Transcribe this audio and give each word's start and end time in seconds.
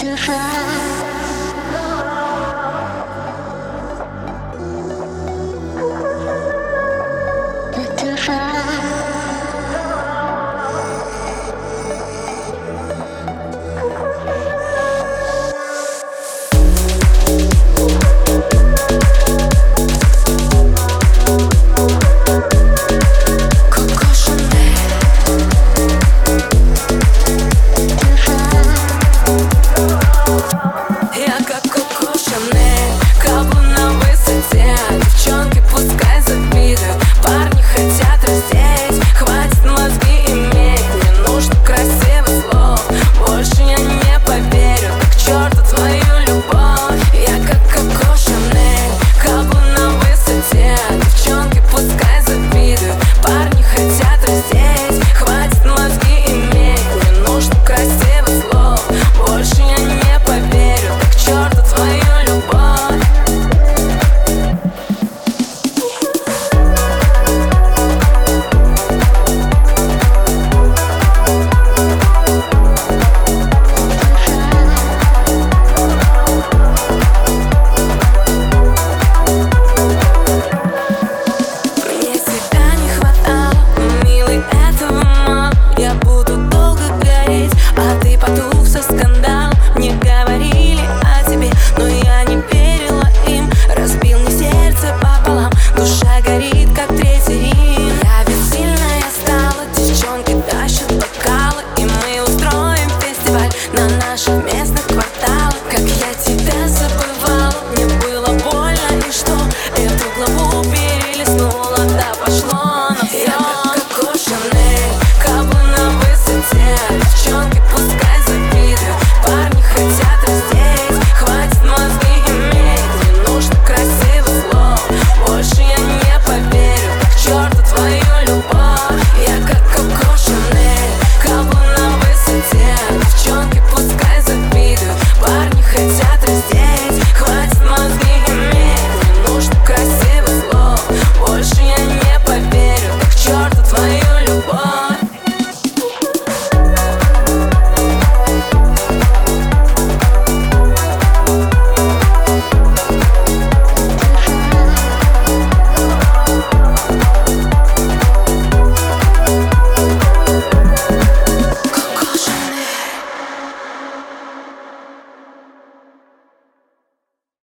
To 0.00 0.16
far. 0.16 0.79